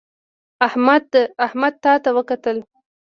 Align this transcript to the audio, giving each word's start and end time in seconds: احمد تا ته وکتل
احمد 1.47 1.73
تا 1.83 1.93
ته 2.03 2.09
وکتل 2.17 2.57